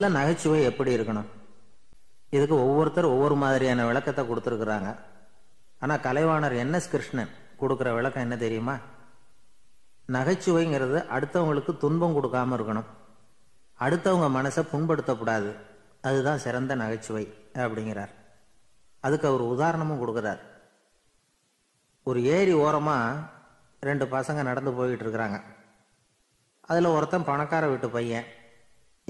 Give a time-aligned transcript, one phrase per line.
[0.00, 1.28] இல்லை நகைச்சுவை எப்படி இருக்கணும்?
[2.30, 4.98] இதுக்கு ஒவ்வொருத்தர் ஒவ்வொரு மாதிரியான விளக்கத்தை கொடுத்துருக்குறாங்க.
[5.78, 8.78] ஆனால் கலைவாணர் என் எஸ் கிருஷ்ணன் கொடுக்குற விளக்கம் என்ன தெரியுமா?
[10.08, 12.88] நகைச்சுவைங்கிறது அடுத்தவங்களுக்கு துன்பம் கொடுக்காம இருக்கணும்.
[13.80, 15.50] அடுத்தவங்க மனசை புண்படுத்தக்கூடாது.
[16.00, 18.14] அதுதான் சிறந்த நகைச்சுவை அப்படிங்கிறார்.
[19.00, 20.40] அதுக்கு அவர் உதாரணமும் கொடுக்குறார்.
[22.02, 23.20] ஒரு ஏரி ஓரமாக
[23.80, 25.42] ரெண்டு பசங்க நடந்து போயிட்டு இருக்கிறாங்க.
[26.60, 28.24] அதில் ஒருத்தன் பணக்கார வீட்டு பையன்.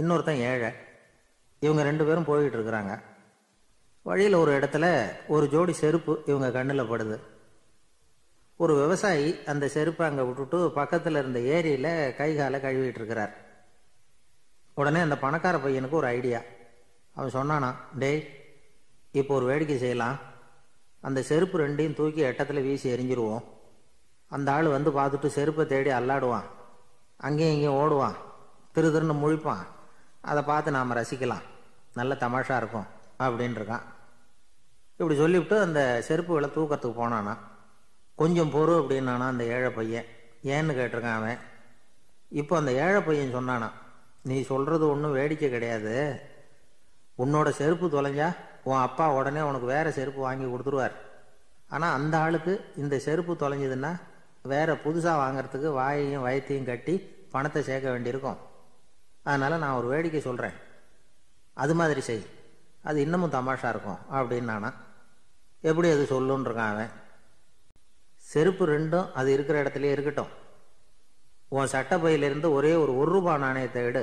[0.01, 0.71] இன்னொருத்தன் ஏழை.
[1.65, 2.93] இவங்க ரெண்டு பேரும் போயிட்டு இருக்கிறாங்க
[4.09, 4.87] வழியில் ஒரு இடத்துல
[5.35, 7.17] ஒரு ஜோடி செருப்பு இவங்க கண்ணில் படுது.
[8.63, 13.35] ஒரு விவசாயி அந்த செருப்பை அங்கே விட்டுட்டு பக்கத்தில் இருந்த ஏரியில் கை காலை கழுவிட்டு இருக்கிறார்
[14.75, 16.41] உடனே அந்த பணக்கார பையனுக்கு ஒரு ஐடியா.
[17.15, 17.71] அவன் சொன்னானா
[18.03, 18.21] டேய்
[19.21, 20.19] இப்போ ஒரு வேடிக்கை செய்யலாம்.
[21.01, 23.45] அந்த செருப்பு ரெண்டையும் தூக்கி எட்டத்தில் வீசி எரிஞ்சிருவோம்.
[24.29, 26.49] அந்த ஆள் வந்து பார்த்துட்டு செருப்பை தேடி அல்லாடுவான்.
[27.17, 28.17] அங்கேயும் இங்கேயும் ஓடுவான்.
[28.73, 29.65] திரு திருன்னு முழிப்பான்.
[30.31, 31.45] அதை பார்த்து நாம் ரசிக்கலாம்.
[31.99, 32.89] நல்ல தமாஷா இருக்கும்
[33.25, 33.87] அப்படின்ட்டுருக்கான்
[34.99, 37.35] இப்படி சொல்லிவிட்டு அந்த செருப்புகளை தூக்கத்துக்கு போனானா
[38.21, 40.09] கொஞ்சம் பொறு அப்படின்னானா அந்த ஏழை பையன்.
[40.55, 41.39] ஏன்னு கேட்டிருக்கான் அவன்.
[42.41, 43.69] இப்போ அந்த ஏழை பையன் சொன்னானா
[44.31, 45.95] நீ சொல்கிறது ஒன்றும் வேடிக்கை கிடையாது.
[47.23, 48.29] உன்னோட செருப்பு தொலைஞ்சா
[48.69, 50.97] உன் அப்பா உடனே உனக்கு வேறு செருப்பு வாங்கி கொடுத்துருவார்.
[51.75, 53.93] ஆனால் அந்த ஆளுக்கு இந்த செருப்பு தொலைஞ்சதுன்னா
[54.53, 56.95] வேறு புதுசாக வாங்குறதுக்கு வாயையும் வயத்தையும் கட்டி
[57.33, 58.39] பணத்தை சேர்க்க வேண்டியிருக்கும்.
[59.29, 60.57] அதனால் நான் ஒரு வேடிக்கை சொல்கிறேன்
[61.63, 62.23] அது மாதிரி செய்.
[62.89, 64.71] அது இன்னமும் தமாஷா இருக்கும் அப்படின்னு நானா
[65.71, 66.93] எப்படி அது சொல்லுன்றிருக்கான் அவன்.
[68.31, 70.33] செருப்பு ரெண்டும் அது இருக்கிற இடத்துலயே இருக்கட்டும்.
[71.57, 74.03] உன் சட்டப்பையிலிருந்து ஒரே ஒரு ஒரு ரூபாய் நாணயத்தை எடு.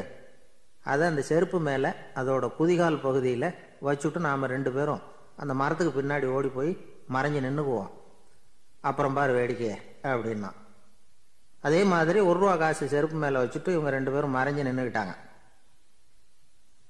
[0.91, 3.47] அதை அந்த செருப்பு மேலே அதோட குதிகால் பகுதியில்
[3.87, 5.03] வச்சுட்டு நாம் ரெண்டு பேரும்
[5.41, 6.71] அந்த மரத்துக்கு பின்னாடி ஓடி போய்
[7.15, 7.91] மறைஞ்சு நின்றுக்குவோம்
[8.89, 9.77] அப்புறம் பாரு வேடிக்கையை
[10.11, 10.49] அப்படின்னா.
[11.63, 15.13] அதே மாதிரி ஒரு ரூபா காசு செருப்பு மேலே வச்சுட்டு இவங்க ரெண்டு பேரும் மறைஞ்சு நின்றுக்கிட்டாங்க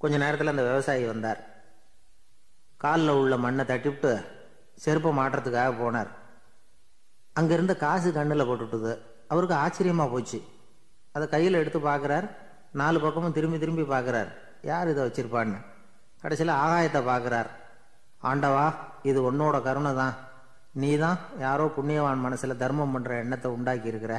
[0.01, 1.39] கொஞ்ச நேரத்தில் அந்த விவசாயி வந்தார்.
[2.83, 4.11] காலில் உள்ள மண்ணை தட்டிவிட்டு
[4.83, 6.11] செருப்பை மாட்டுறதுக்காக போனார்.
[7.39, 8.93] அங்கேருந்து காசு கண்ணில் போட்டுட்டுது
[9.27, 10.39] அவருக்கு ஆச்சரியமாக போச்சு.
[11.15, 12.27] அதை கையில் எடுத்து பார்க்குறார்.
[12.81, 14.29] நாலு பக்கமும் திரும்பி திரும்பி பார்க்குறார்.
[14.71, 15.59] யார் இதை வச்சிருப்பான்னு.
[16.21, 17.49] கடைசியில் ஆகாயத்தை பார்க்குறார்.
[18.29, 18.65] ஆண்டவா
[19.09, 20.15] இது உன்னோட கருணை தான்.
[20.81, 24.13] நீ தான் யாரோ புண்ணியவான் மனசில் தர்மம் பண்ணுற எண்ணத்தை உண்டாக்கி இருக்கிற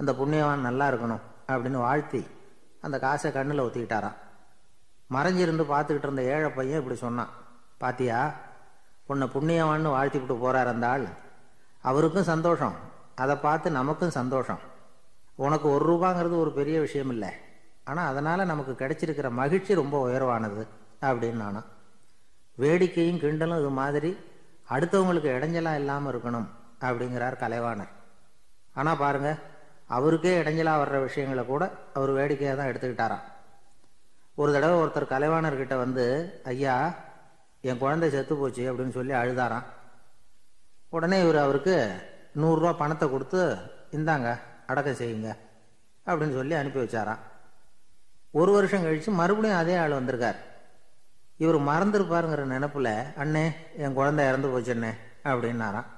[0.00, 1.22] அந்த புண்ணியவான் நல்லா இருக்கணும்
[1.52, 2.22] அப்படின்னு வாழ்த்தி
[2.86, 4.18] அந்த காசை கண்ணில் ஊற்றிக்கிட்டாராம்
[5.14, 7.32] மறைஞ்சிருந்து பார்த்துக்கிட்டு இருந்த ஏழை பையன் இப்படி சொன்னான்.
[7.82, 8.18] பாத்தியா
[9.10, 11.06] உன்னை புண்ணியவான்னு வாழ்த்திவிட்டு போறார் அந்த ஆள்.
[11.88, 12.76] அவருக்கும் சந்தோஷம்.
[13.22, 14.62] அதை பார்த்து நமக்கும் சந்தோஷம்.
[15.44, 17.30] உனக்கு ஒரு ரூபாங்கிறது ஒரு பெரிய விஷயம் இல்லை.
[17.90, 20.62] ஆனால் அதனால் நமக்கு கிடைச்சிருக்கிற மகிழ்ச்சி ரொம்ப உயர்வானது
[21.08, 21.68] அப்படின்னு நானும்
[22.58, 24.10] வேடிக்கையும் கிண்டலும் இது மாதிரி
[24.74, 26.48] அடுத்தவங்களுக்கு இடைஞ்சலாக இல்லாமல் இருக்கணும்
[26.86, 27.92] அப்படிங்கிறார் கலைவாணர்.
[28.80, 29.40] ஆனால் பாருங்கள்
[29.86, 31.64] அவருக்கே இடைஞ்சலாக வர்ற விஷயங்களை கூட
[31.94, 33.24] அவர் வேடிக்கையாக தான் எடுத்துக்கிட்டாராம்.
[34.36, 36.04] ஒரு தடவை ஒருத்தர் கலைவாணர்கிட்ட வந்து
[36.52, 36.76] ஐயா
[37.60, 39.66] என் குழந்தை செத்து போச்சு அப்படின்னு சொல்லி அழுதாராம்.
[40.96, 41.76] உடனே இவர் அவருக்கு
[42.42, 43.42] நூறுரூவா பணத்தை கொடுத்து
[43.98, 44.28] இந்தாங்க
[44.72, 45.30] அடக்கம் செய்யுங்க
[46.06, 47.22] அப்படின்னு சொல்லி அனுப்பி வச்சாராம்.
[48.40, 50.38] ஒரு வருஷம் கழித்து மறுபடியும் அதே ஆள் வந்திருக்கார்.
[51.42, 53.44] இவர் மறந்துருப்பாருங்கிற நினப்பில் அண்ணே
[53.82, 54.92] என் குழந்தை இறந்து போச்சுண்ணே
[55.30, 55.88] அப்படின்னாராம்.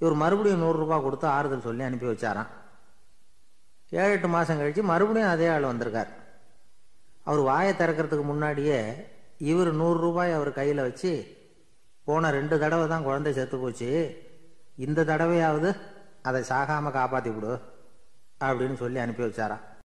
[0.00, 2.50] இவர் மறுபடியும் நூறுரூபா கொடுத்து ஆறுதல் சொல்லி அனுப்பி வச்சாராம்.
[3.92, 6.10] ஏழு எட்டு மாதம் கழித்து மறுபடியும் அதே ஆள் வந்திருக்கார்.
[7.24, 8.78] அவர் வாயை திறக்கிறதுக்கு முன்னாடியே
[9.50, 11.12] இவர் நூறு ரூபாய் அவர் கையில் வச்சு
[12.04, 13.90] போன ரெண்டு தடவை தான் குழந்தை செத்து போச்சு.
[14.86, 15.70] இந்த தடவையாவது
[16.22, 17.52] அதை சாகாமல் காப்பாற்றி விடு
[18.40, 19.64] அப்படின்னு சொல்லி அனுப்பி வச்சாரான்